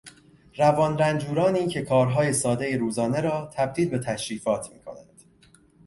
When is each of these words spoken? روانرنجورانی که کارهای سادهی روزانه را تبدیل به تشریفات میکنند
روانرنجورانی 0.55 1.67
که 1.67 1.81
کارهای 1.81 2.33
سادهی 2.33 2.77
روزانه 2.77 3.21
را 3.21 3.45
تبدیل 3.53 3.89
به 3.89 3.99
تشریفات 3.99 4.73
میکنند 4.73 5.23